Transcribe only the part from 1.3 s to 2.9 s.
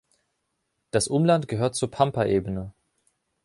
gehört zur Pampa-Ebene.